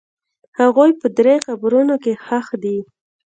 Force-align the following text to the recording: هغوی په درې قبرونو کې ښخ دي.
هغوی 0.59 0.91
په 1.01 1.07
درې 1.17 1.35
قبرونو 1.47 1.95
کې 2.03 2.13
ښخ 2.25 2.47
دي. 2.63 2.77